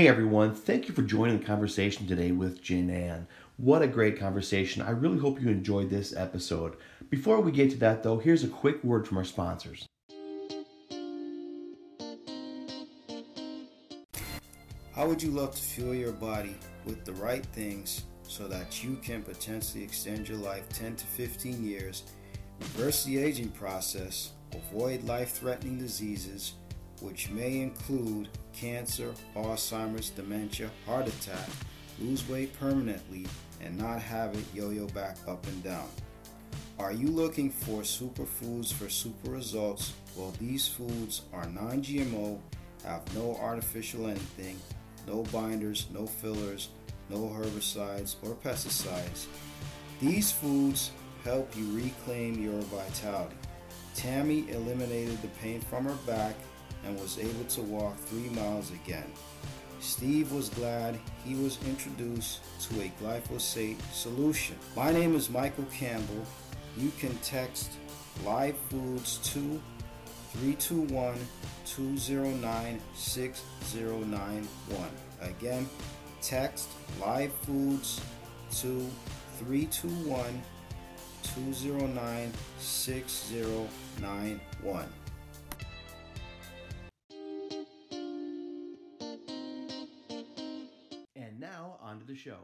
[0.00, 3.26] Hey everyone, thank you for joining the conversation today with Janan.
[3.58, 4.80] What a great conversation.
[4.80, 6.78] I really hope you enjoyed this episode.
[7.10, 9.86] Before we get to that though, here's a quick word from our sponsors.
[14.94, 16.56] How would you love to fuel your body
[16.86, 21.62] with the right things so that you can potentially extend your life 10 to 15
[21.62, 22.04] years,
[22.58, 26.54] reverse the aging process, avoid life threatening diseases,
[27.02, 31.48] which may include cancer, Alzheimer's, dementia, heart attack,
[31.98, 33.26] lose weight permanently,
[33.60, 35.88] and not have it yo yo back up and down?
[36.78, 39.92] Are you looking for superfoods for super results?
[40.16, 42.38] Well, these foods are non GMO,
[42.84, 44.58] have no artificial anything
[45.06, 46.68] no binders, no fillers,
[47.08, 49.26] no herbicides or pesticides.
[50.00, 50.92] These foods
[51.24, 53.36] help you reclaim your vitality.
[53.94, 56.34] Tammy eliminated the pain from her back
[56.84, 59.10] and was able to walk three miles again.
[59.80, 64.56] Steve was glad he was introduced to a glyphosate solution.
[64.76, 66.24] My name is Michael Campbell.
[66.76, 67.72] You can text
[68.24, 69.60] Live Foods to
[70.32, 71.18] 321
[71.66, 74.48] 209 6091.
[75.20, 75.68] Again,
[76.22, 76.68] text
[77.00, 78.00] live foods
[78.52, 78.86] to
[79.38, 80.40] 321
[81.22, 84.86] 209 6091.
[92.20, 92.36] Show.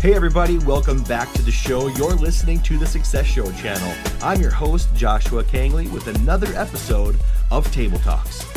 [0.00, 1.86] Hey, everybody, welcome back to the show.
[1.88, 3.94] You're listening to the Success Show channel.
[4.20, 7.16] I'm your host, Joshua Kangley, with another episode
[7.50, 8.51] of Table Talks.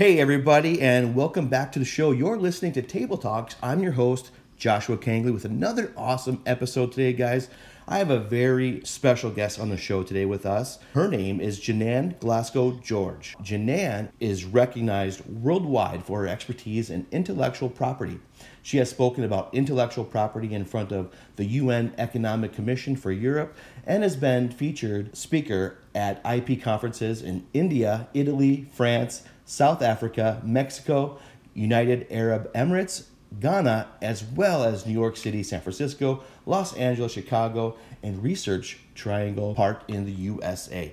[0.00, 2.10] Hey, everybody, and welcome back to the show.
[2.10, 3.56] You're listening to Table Talks.
[3.62, 7.50] I'm your host, Joshua Kangley, with another awesome episode today, guys.
[7.86, 10.78] I have a very special guest on the show today with us.
[10.94, 13.36] Her name is Janan Glasgow George.
[13.42, 18.20] Janan is recognized worldwide for her expertise in intellectual property.
[18.62, 23.54] She has spoken about intellectual property in front of the UN Economic Commission for Europe
[23.84, 31.18] and has been featured speaker at IP conferences in India, Italy, France, South Africa, Mexico,
[31.54, 33.06] United Arab Emirates,
[33.40, 39.56] Ghana, as well as New York City, San Francisco, Los Angeles, Chicago, and Research Triangle
[39.56, 40.92] Park in the USA.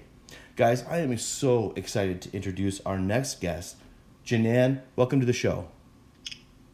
[0.56, 3.76] Guys, I am so excited to introduce our next guest.
[4.26, 5.68] Janan, welcome to the show.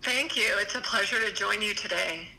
[0.01, 0.55] Thank you.
[0.59, 2.29] It's a pleasure to join you today.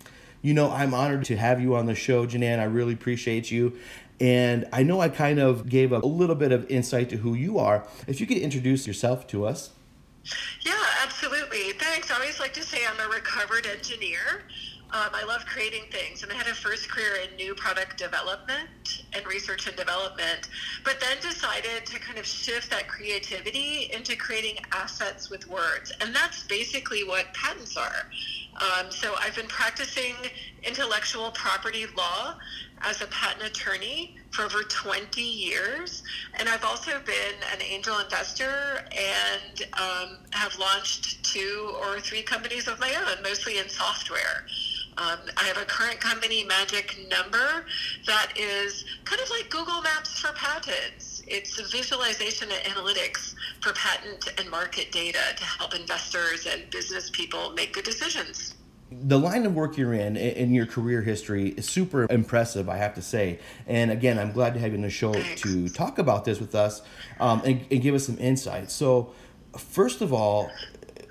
[0.41, 2.60] You know, I'm honored to have you on the show, Janan.
[2.60, 3.78] I really appreciate you.
[4.21, 7.59] And I know I kind of gave a, little bit of insight to who you
[7.59, 7.87] are.
[8.07, 9.71] If you could introduce yourself to us.
[10.63, 11.73] Yeah, absolutely.
[11.73, 12.11] Thanks.
[12.11, 14.45] I always like to say I'm a recovered engineer.
[14.94, 19.03] Um, I love creating things, and I had a first career in new product development
[19.12, 20.49] and research and development,
[20.84, 25.93] but then decided to kind of shift that creativity into creating assets with words.
[26.00, 28.09] And that's basically what patents are.
[28.54, 30.15] Um, so I've been practicing
[30.62, 32.37] intellectual property law
[32.83, 36.04] as a patent attorney for over 20 years.
[36.34, 42.69] And I've also been an angel investor and um, have launched two or three companies
[42.69, 44.44] of my own, mostly in software.
[44.97, 47.65] Um, I have a current company, Magic Number,
[48.06, 51.22] that is kind of like Google Maps for patents.
[51.27, 57.50] It's visualization and analytics for patent and market data to help investors and business people
[57.53, 58.54] make good decisions.
[58.93, 62.94] The line of work you're in in your career history is super impressive i have
[62.94, 63.41] to say.
[63.66, 66.54] And again i'm glad to have you on the show to talk about this with
[66.54, 66.83] us
[67.19, 68.71] um, and, and, give us some insight.
[68.71, 69.12] So
[69.59, 70.50] first of all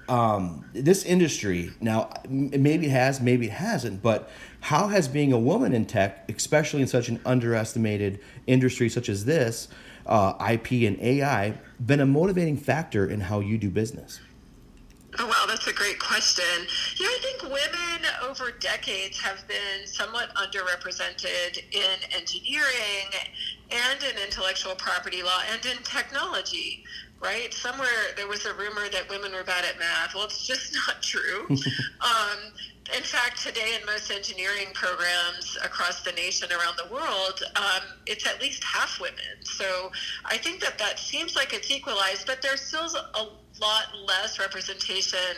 [0.10, 5.40] um, this industry now maybe it has maybe it hasn't but how has being a
[5.40, 9.70] woman in tech especially in such an underestimated industry such as this
[10.06, 14.20] uh, ip and ai been a motivating factor in how you do business
[15.20, 16.44] Oh, wow, that's a great question.
[16.98, 23.14] Yeah, I think women over decades have been somewhat underrepresented in engineering
[23.70, 26.84] and in intellectual property law and in technology,
[27.24, 27.54] right?
[27.54, 27.88] Somewhere
[28.18, 30.14] there was a rumor that women were bad at math.
[30.14, 31.48] Well, it's just not true.
[32.02, 32.54] um,
[32.96, 38.28] in fact, today in most engineering programs across the nation, around the world, um, it's
[38.28, 39.40] at least half women.
[39.44, 39.90] So
[40.26, 43.30] I think that that seems like it's equalized, but there's still a
[43.64, 45.38] lot less representation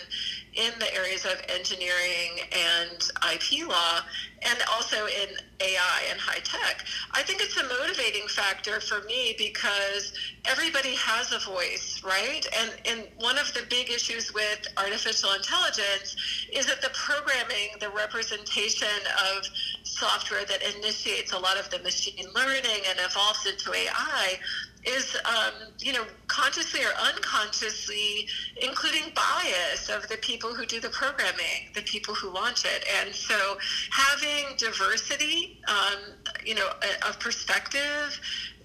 [0.56, 4.00] in the areas of engineering and IP law,
[4.42, 6.86] and also in AI and high tech.
[7.12, 10.14] I think it's a motivating factor for me because
[10.46, 12.46] everybody has a voice, right?
[12.58, 16.16] And and one of the big issues with artificial intelligence
[16.52, 19.02] is that the programming, the representation
[19.36, 19.46] of
[19.84, 24.40] software that initiates a lot of the machine learning and evolves into AI
[24.86, 28.28] is, um, you know, consciously or unconsciously
[28.62, 32.86] including bias of the people who do the programming, the people who launch it.
[33.02, 33.58] And so
[33.92, 36.14] having diversity, um,
[36.46, 36.70] you know,
[37.08, 38.20] of perspective,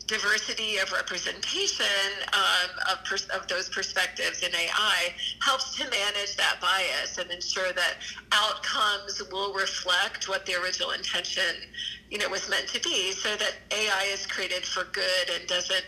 [0.06, 1.86] diversity of representation
[2.32, 7.72] um, of, pers- of those perspectives in AI helps to manage that bias and ensure
[7.72, 7.94] that
[8.32, 11.54] outcomes will reflect what the original intention,
[12.10, 15.84] you know, was meant to be, so that AI is created for good and doesn't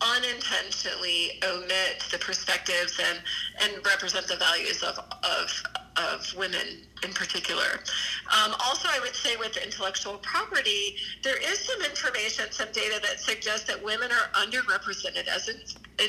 [0.00, 3.20] unintentionally omit the perspectives and,
[3.62, 5.62] and represent the values of, of,
[5.96, 7.80] of women in particular.
[8.26, 13.20] Um, also, I would say with intellectual property, there is some information, some data that
[13.20, 15.56] suggests that women are underrepresented as in,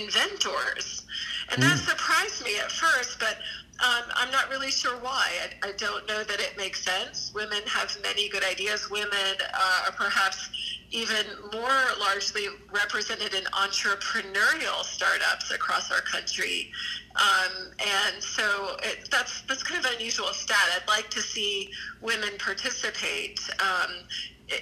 [0.01, 1.05] inventors.
[1.51, 1.89] And that mm.
[1.89, 3.37] surprised me at first, but
[3.79, 5.29] um, I'm not really sure why.
[5.63, 7.31] I, I, don't know that it makes sense.
[7.35, 8.89] Women have many good ideas.
[8.89, 10.49] Women uh, are perhaps
[10.91, 16.71] even more largely represented in entrepreneurial startups across our country.
[17.15, 20.57] Um, and so it, that's that's kind of an unusual stat.
[20.75, 23.91] I'd like to see women participate, um,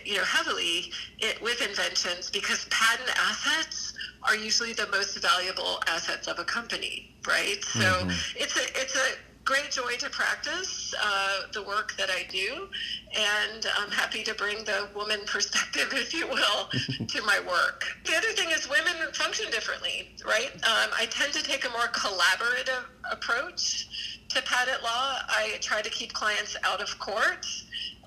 [0.04, 3.94] you know, heavily it, with inventions because patent assets
[4.24, 7.64] are usually the most valuable assets of a company, right?
[7.64, 8.10] So mm-hmm.
[8.38, 12.68] it's a it's a great joy to practice uh, the work that I do,
[13.16, 16.70] and I'm happy to bring the woman perspective, if you will,
[17.08, 17.86] to my work.
[18.06, 20.52] The other thing is women function differently, right?
[20.56, 25.20] Um, I tend to take a more collaborative approach to patent law.
[25.30, 27.46] I try to keep clients out of court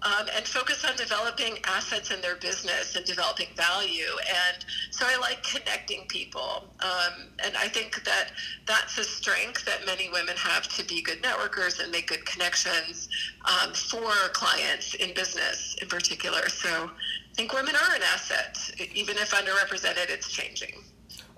[0.03, 4.13] um, and focus on developing assets in their business and developing value.
[4.29, 6.65] And so I like connecting people.
[6.81, 8.33] Um, and I think that
[8.67, 13.09] that's a strength that many women have to be good networkers and make good connections
[13.45, 16.49] um, for clients in business in particular.
[16.49, 18.59] So I think women are an asset.
[18.95, 20.83] Even if underrepresented, it's changing.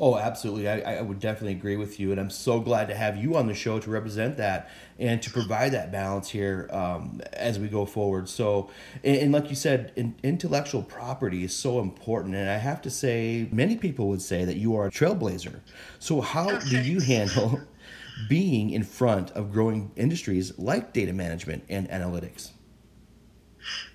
[0.00, 0.66] Oh, absolutely.
[0.66, 2.10] I, I would definitely agree with you.
[2.10, 5.30] And I'm so glad to have you on the show to represent that and to
[5.30, 8.26] provide that balance here um, as we go forward.
[8.26, 8.70] So,
[9.04, 12.34] and, and like you said, in, intellectual property is so important.
[12.34, 15.60] And I have to say, many people would say that you are a trailblazer.
[15.98, 17.60] So, how do you handle
[18.28, 22.52] being in front of growing industries like data management and analytics?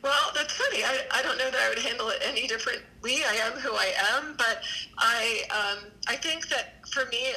[0.01, 0.83] Well, that's funny.
[0.83, 3.24] I, I don't know that I would handle it any differently.
[3.24, 4.63] I am who I am, but
[4.98, 7.33] I um, I think that for me,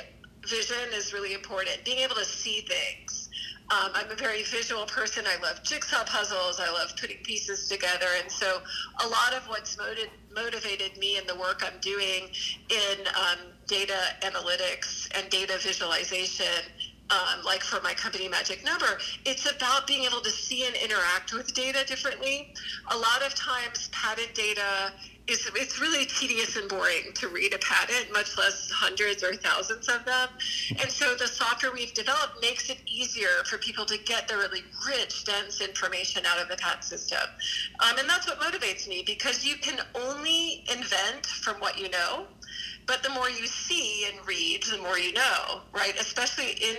[0.47, 1.85] vision is really important.
[1.85, 3.29] Being able to see things.
[3.71, 5.25] Um, I'm a very visual person.
[5.27, 6.59] I love jigsaw puzzles.
[6.59, 8.63] I love putting pieces together, and so
[9.05, 12.31] a lot of what's motiv- motivated me in the work I'm doing
[12.71, 16.47] in um, data analytics and data visualization
[17.11, 21.33] um, like for my company Magic Number, it's about being able to see and interact
[21.33, 22.53] with data differently.
[22.91, 24.93] A lot of times, patent data
[25.29, 29.89] is it's really tedious and boring to read a patent, much less hundreds or thousands
[29.89, 30.29] of them.
[30.81, 34.63] And so the software we've developed makes it easier for people to get the really
[34.89, 37.21] rich, dense information out of the patent system.
[37.81, 42.27] Um, and that's what motivates me because you can only invent from what you know
[42.89, 46.77] but the more you see and read the more you know right especially in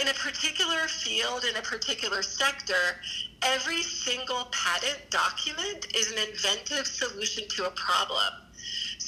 [0.00, 2.98] in a particular field in a particular sector
[3.42, 8.32] every single patent document is an inventive solution to a problem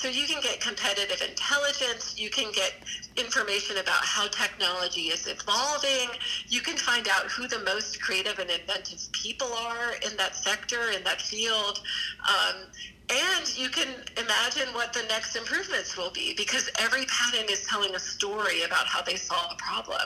[0.02, 2.73] so you can get competitive intelligence, you can get
[3.16, 6.09] information about how technology is evolving,
[6.49, 10.90] you can find out who the most creative and inventive people are in that sector,
[10.90, 11.82] in that field.
[12.28, 12.62] Um,
[13.11, 17.94] and you can imagine what the next improvements will be because every patent is telling
[17.94, 20.00] a story about how they solve a problem.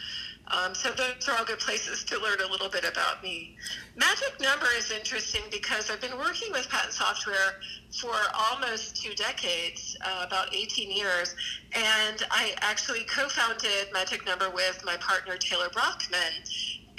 [0.48, 3.56] Um, so those are all good places to learn a little bit about me.
[3.95, 7.59] Magic Number is interesting because I've been working with patent software
[7.91, 11.35] for almost two decades, uh, about 18 years,
[11.73, 16.33] and I actually co-founded Magic Number with my partner Taylor Brockman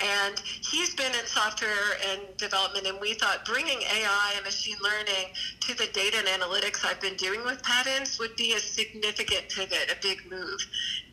[0.00, 5.32] and he's been in software and development, and we thought bringing AI and machine learning
[5.60, 9.90] to the data and analytics I've been doing with patents would be a significant pivot,
[9.90, 10.58] a big move.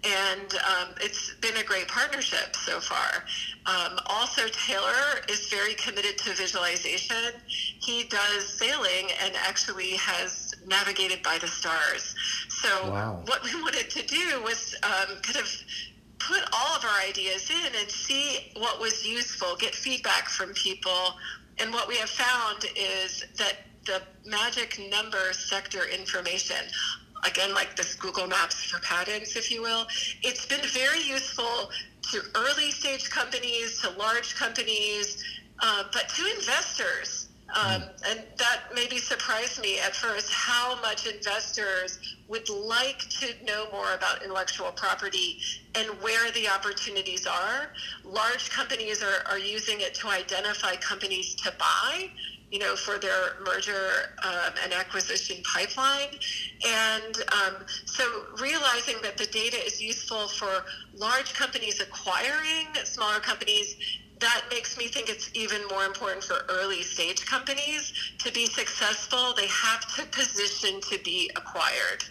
[0.03, 3.23] And um, it's been a great partnership so far.
[3.67, 7.39] Um, also, Taylor is very committed to visualization.
[7.45, 12.15] He does sailing and actually has navigated by the stars.
[12.49, 13.21] So, wow.
[13.25, 15.63] what we wanted to do was um, kind of
[16.27, 21.15] put all of our ideas in and see what was useful, get feedback from people.
[21.59, 26.57] And what we have found is that the magic number sector information,
[27.25, 29.87] again, like this Google Maps for patents, if you will,
[30.23, 31.71] it's been very useful
[32.11, 35.23] to early stage companies, to large companies,
[35.59, 37.27] uh, but to investors.
[37.53, 43.67] Um, and that maybe surprised me at first how much investors would like to know
[43.73, 45.39] more about intellectual property
[45.75, 47.71] and where the opportunities are.
[48.05, 52.09] Large companies are, are using it to identify companies to buy,
[52.51, 56.09] you know, for their merger um, and acquisition pipeline.
[56.65, 58.03] And um, so
[58.41, 60.63] realizing that the data is useful for
[60.95, 63.75] large companies acquiring smaller companies
[64.21, 69.33] that makes me think it's even more important for early stage companies to be successful.
[69.35, 72.03] They have to position to be acquired,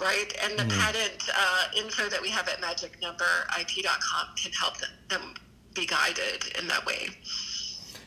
[0.00, 0.32] right?
[0.44, 0.78] And the mm.
[0.78, 5.34] patent uh, info that we have at magicnumberip.com can help them, them
[5.74, 7.08] be guided in that way.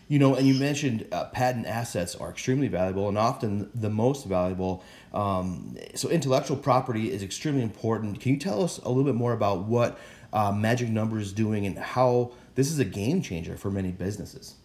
[0.08, 4.25] You know, and you mentioned uh, patent assets are extremely valuable and often the most
[4.25, 4.84] valuable.
[5.13, 8.20] Um, so, intellectual property is extremely important.
[8.20, 10.00] Can you tell us a little bit more about what
[10.34, 14.55] uh, Magic Number is doing and how this is a game changer for many businesses.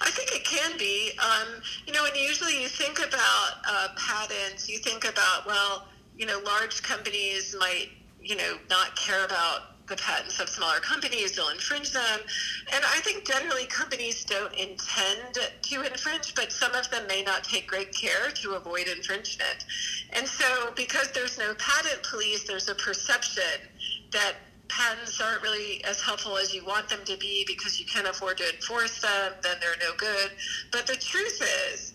[0.00, 1.12] I think it can be.
[1.18, 6.24] Um, you know, and usually you think about uh, patents, you think about, well, you
[6.24, 7.88] know, large companies might,
[8.18, 12.20] you know, not care about the patents of smaller companies, they'll infringe them.
[12.72, 17.44] And I think generally companies don't intend to infringe, but some of them may not
[17.44, 19.66] take great care to avoid infringement.
[20.14, 23.68] And so, because there's no patent police, there's a perception
[24.12, 24.36] that
[24.76, 28.38] patents aren't really as helpful as you want them to be because you can't afford
[28.38, 30.30] to enforce them, then they're no good.
[30.70, 31.94] But the truth is,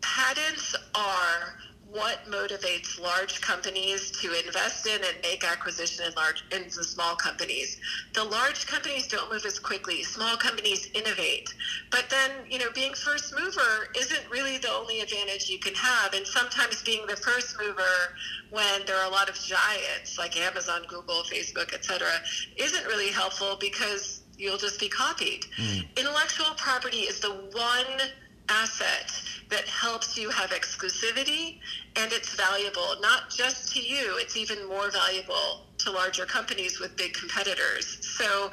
[0.00, 1.58] patents are
[1.90, 7.78] what motivates large companies to invest in and make acquisition in large into small companies.
[8.12, 10.02] The large companies don't move as quickly.
[10.02, 11.54] Small companies innovate.
[11.90, 16.12] But then, you know, being first mover isn't really the only advantage you can have.
[16.12, 17.82] And sometimes being the first mover
[18.50, 22.06] when there are a lot of giants like Amazon, Google, Facebook, etc.,
[22.56, 25.46] isn't really helpful because you'll just be copied.
[25.56, 25.86] Mm.
[25.96, 28.08] Intellectual property is the one
[28.48, 29.10] asset
[29.50, 31.58] that helps you have exclusivity
[31.96, 36.96] and it's valuable not just to you it's even more valuable to larger companies with
[36.96, 37.98] big competitors.
[38.00, 38.50] So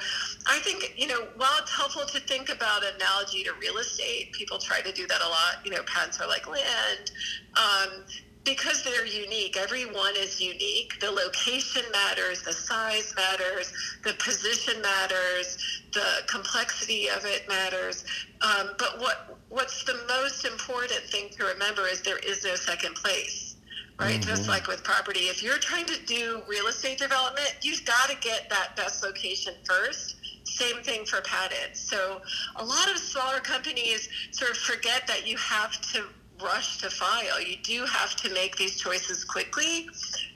[0.48, 4.58] i think you know while it's helpful to think about analogy to real estate people
[4.58, 5.66] try to do that a lot.
[5.66, 7.12] You know patents are like land.
[7.58, 8.04] Um,
[8.46, 9.58] because they're unique.
[9.58, 11.00] Everyone is unique.
[11.02, 13.74] The location matters, the size matters,
[14.04, 15.58] the position matters,
[15.92, 18.06] the complexity of it matters.
[18.42, 22.96] Um, but what what's the most important thing to remember is there is no second
[22.96, 23.56] place.
[23.98, 24.30] Right, mm-hmm.
[24.30, 28.18] just like with property, if you're trying to do real estate development, you've got to
[28.18, 31.80] get that best location first same thing for patents.
[31.80, 32.22] So
[32.56, 36.06] a lot of smaller companies sort of forget that you have to
[36.44, 37.42] rush to file.
[37.42, 39.90] You do have to make these choices quickly.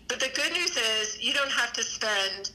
[0.08, 2.51] But the good news is you don't have to spend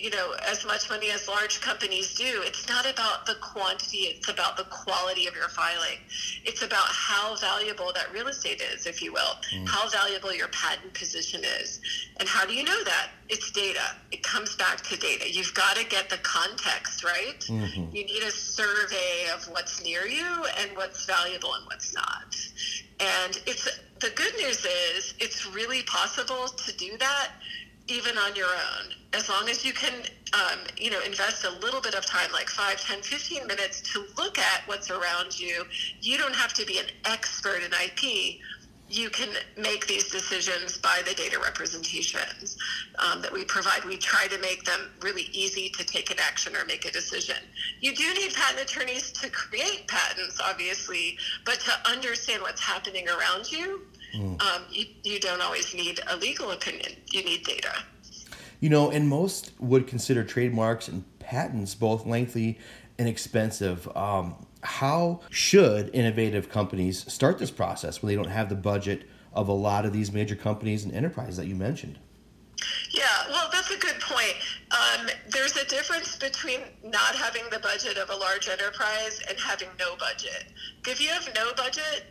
[0.00, 2.42] you know, as much money as large companies do.
[2.44, 5.98] It's not about the quantity, it's about the quality of your filing.
[6.44, 9.68] It's about how valuable that real estate is, if you will, mm.
[9.68, 11.80] how valuable your patent position is.
[12.18, 13.10] And how do you know that?
[13.28, 13.94] It's data.
[14.10, 15.30] It comes back to data.
[15.30, 17.40] You've got to get the context, right?
[17.40, 17.94] Mm-hmm.
[17.94, 22.36] You need a survey of what's near you and what's valuable and what's not.
[23.00, 23.68] And it's
[24.00, 27.30] the good news is it's really possible to do that
[27.90, 29.92] even on your own as long as you can
[30.32, 34.04] um, you know invest a little bit of time like 5 10 15 minutes to
[34.16, 35.64] look at what's around you
[36.00, 38.40] you don't have to be an expert in ip
[38.90, 42.58] you can make these decisions by the data representations
[42.98, 43.84] um, that we provide.
[43.84, 47.36] We try to make them really easy to take an action or make a decision.
[47.80, 53.52] You do need patent attorneys to create patents, obviously, but to understand what's happening around
[53.52, 53.82] you,
[54.14, 54.40] mm.
[54.42, 56.92] um, you, you don't always need a legal opinion.
[57.10, 57.72] You need data.
[58.60, 62.58] You know, and most would consider trademarks and patents both lengthy
[62.98, 63.88] and expensive.
[63.96, 69.48] Um, how should innovative companies start this process when they don't have the budget of
[69.48, 71.98] a lot of these major companies and enterprises that you mentioned?
[72.90, 74.34] Yeah, well, that's a good point.
[74.70, 79.68] Um, there's a difference between not having the budget of a large enterprise and having
[79.78, 80.46] no budget.
[80.86, 82.06] If you have no budget,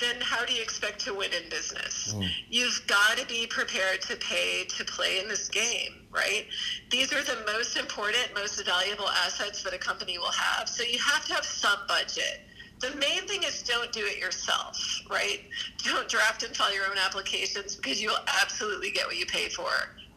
[0.00, 2.14] then how do you expect to win in business?
[2.16, 2.28] Mm.
[2.48, 6.46] You've got to be prepared to pay to play in this game, right?
[6.90, 10.68] These are the most important, most valuable assets that a company will have.
[10.68, 12.40] So you have to have some budget.
[12.80, 15.40] The main thing is don't do it yourself, right?
[15.84, 19.70] Don't draft and file your own applications because you'll absolutely get what you pay for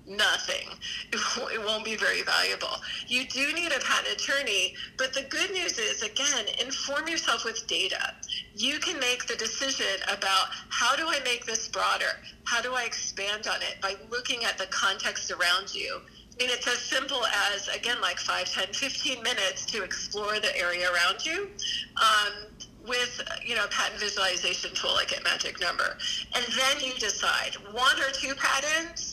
[0.07, 0.69] nothing.
[1.53, 2.81] It won't be very valuable.
[3.07, 7.65] You do need a patent attorney, but the good news is, again, inform yourself with
[7.67, 8.13] data.
[8.55, 12.19] You can make the decision about how do I make this broader?
[12.43, 16.01] How do I expand on it by looking at the context around you?
[16.39, 20.55] I mean, it's as simple as, again, like 5, 10, 15 minutes to explore the
[20.57, 21.49] area around you.
[21.95, 22.47] Um,
[22.87, 25.97] with you know a patent visualization tool like a magic number
[26.35, 29.06] and then you decide one or two patents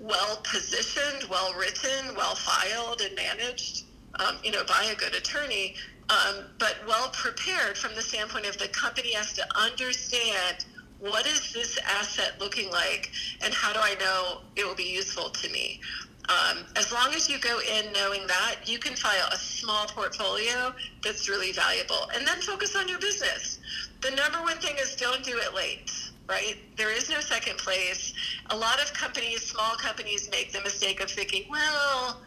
[0.00, 3.84] well positioned, well written, well filed, and managed,
[4.20, 5.74] um, you know, by a good attorney,
[6.08, 10.64] um, but well prepared from the standpoint of the company has to understand
[11.00, 13.10] what is this asset looking like,
[13.42, 15.80] and how do I know it will be useful to me.
[16.28, 20.74] Um, as long as you go in knowing that, you can file a small portfolio
[21.02, 23.58] that's really valuable, and then focus on your business.
[24.00, 25.90] The number one thing is don't do it late
[26.28, 26.56] right?
[26.76, 28.12] There is no second place.
[28.50, 32.20] A lot of companies, small companies, make the mistake of thinking, well,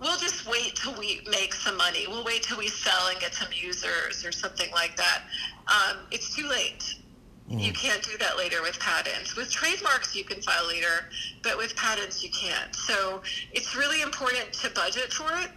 [0.00, 2.06] we'll just wait till we make some money.
[2.08, 5.22] We'll wait till we sell and get some users or something like that.
[5.68, 6.96] Um, it's too late.
[7.50, 7.62] Mm.
[7.62, 9.36] You can't do that later with patents.
[9.36, 11.08] With trademarks, you can file later,
[11.42, 12.74] but with patents, you can't.
[12.74, 13.22] So
[13.52, 15.50] it's really important to budget for it.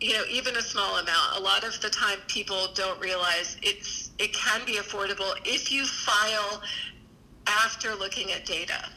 [0.00, 1.36] You know, even a small amount.
[1.36, 5.86] A lot of the time, people don't realize it's it can be affordable if you
[5.86, 6.62] file
[7.46, 8.88] after looking at data,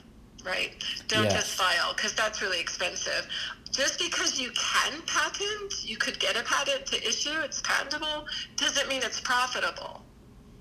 [0.44, 0.72] right?
[1.08, 1.34] Don't yes.
[1.34, 3.28] just file because that's really expensive.
[3.72, 8.88] Just because you can patent, you could get a patent to issue, it's patentable, doesn't
[8.88, 10.02] mean it's profitable.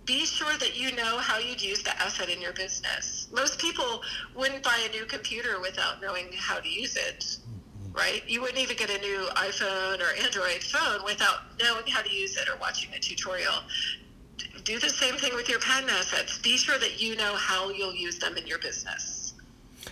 [0.04, 3.28] Be sure that you know how you'd use the asset in your business.
[3.32, 4.02] Most people
[4.36, 7.38] wouldn't buy a new computer without knowing how to use it
[7.86, 7.96] mm-hmm.
[7.96, 8.22] right?
[8.28, 12.36] You wouldn't even get a new iPhone or Android phone without knowing how to use
[12.36, 13.54] it or watching a tutorial
[14.66, 16.38] do the same thing with your patent assets.
[16.38, 19.34] Be sure that you know how you'll use them in your business.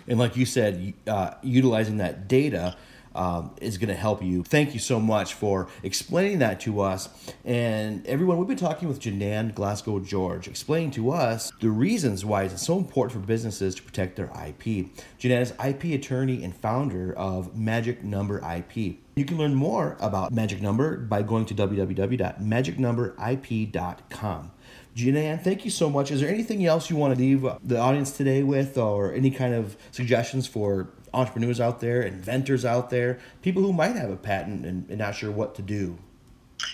[0.09, 2.77] And like you said, uh, utilizing that data
[3.15, 4.43] um, is going to help you.
[4.43, 7.09] Thank you so much for explaining that to us.
[7.45, 12.43] And everyone, we've been talking with Janan Glasgow George, explaining to us the reasons why
[12.43, 14.89] it's so important for businesses to protect their IP.
[15.21, 18.97] Janan is IP attorney and founder of Magic Number IP.
[19.17, 24.51] You can learn more about Magic Number by going to www.magicnumberip.com.
[24.97, 26.11] Janan, thank you so much.
[26.11, 29.55] Is there anything else you want to leave the audience today with, or any kind
[29.55, 34.67] of suggestions for entrepreneurs out there, inventors out there, people who might have a patent
[34.67, 35.97] and, and not sure what to do?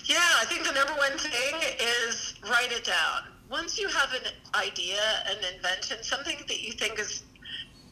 [0.07, 1.57] Yeah, I think the number one thing
[2.07, 3.24] is write it down.
[3.50, 4.22] Once you have an
[4.55, 7.24] idea, an invention, something that you think is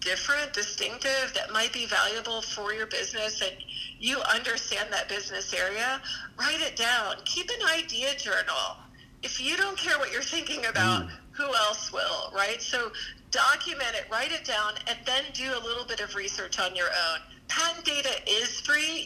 [0.00, 3.52] different, distinctive, that might be valuable for your business, and
[3.98, 6.00] you understand that business area,
[6.38, 7.16] write it down.
[7.24, 8.76] Keep an idea journal.
[9.22, 11.10] If you don't care what you're thinking about, mm.
[11.32, 12.62] who else will, right?
[12.62, 12.92] So
[13.30, 16.88] document it, write it down, and then do a little bit of research on your
[16.88, 17.20] own.
[17.48, 18.10] Patent data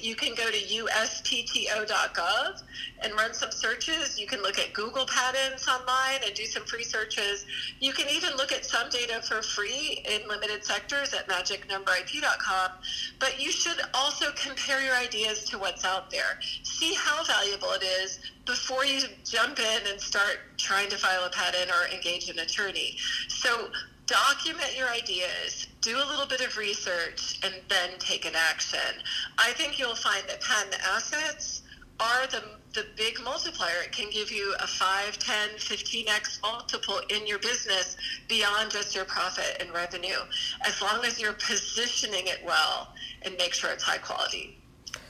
[0.01, 2.63] You can go to uspto.gov
[3.03, 4.19] and run some searches.
[4.19, 7.47] You can look at Google Patents online and do some free searches.
[7.81, 12.71] You can even look at some data for free in limited sectors at magicnumberip.com.
[13.19, 16.39] But you should also compare your ideas to what's out there.
[16.63, 21.31] See how valuable it is before you jump in and start trying to file a
[21.31, 22.97] patent or engage an attorney.
[23.29, 23.71] So
[24.07, 29.03] document your ideas, do a little bit of research, and then take an action.
[29.39, 31.63] I think you'll find that patent assets
[32.01, 32.43] are the,
[32.75, 33.83] the big multiplier.
[33.85, 37.97] It can give you a 5, 10, 15x multiple in your business
[38.29, 40.19] beyond just your profit and revenue,
[40.67, 44.59] as long as you're positioning it well and make sure it's high quality.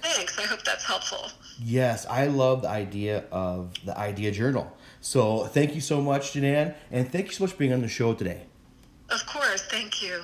[0.02, 0.38] Thanks.
[0.38, 1.30] I hope that's helpful.
[1.60, 4.76] Yes, I love the idea of the idea journal.
[5.00, 7.88] So thank you so much, Janan, and thank you so much for being on the
[7.88, 8.42] show today.
[9.12, 10.22] Of course, thank you.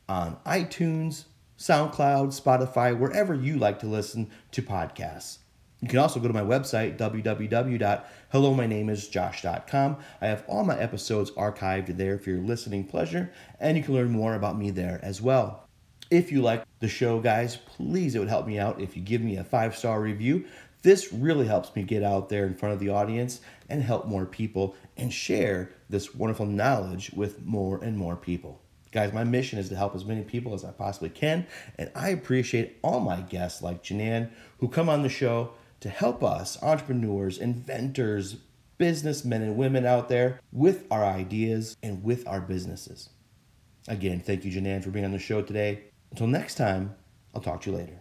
[0.08, 1.24] on iTunes,
[1.58, 5.38] SoundCloud, Spotify, wherever you like to listen to podcasts.
[5.80, 9.96] You can also go to my website, www.hellomynameisjosh.com.
[10.20, 14.10] I have all my episodes archived there for your listening pleasure, and you can learn
[14.10, 15.68] more about me there as well.
[16.10, 19.20] If you like the show, guys, please, it would help me out if you give
[19.20, 20.46] me a five star review.
[20.82, 24.24] This really helps me get out there in front of the audience and help more
[24.24, 28.60] people and share this wonderful knowledge with more and more people.
[28.90, 32.08] Guys, my mission is to help as many people as I possibly can, and I
[32.08, 37.38] appreciate all my guests like Janan who come on the show to help us, entrepreneurs,
[37.38, 38.36] inventors,
[38.78, 43.10] businessmen and women out there, with our ideas and with our businesses.
[43.88, 45.84] Again, thank you, Janan, for being on the show today.
[46.10, 46.94] Until next time,
[47.34, 48.00] I'll talk to you later.